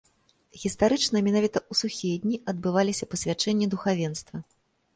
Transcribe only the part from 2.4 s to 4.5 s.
адбываліся пасвячэнні духавенства.